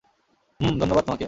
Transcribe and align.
হুমম 0.59 0.75
ধন্যবাদ 0.79 1.03
তোমাকে। 1.03 1.19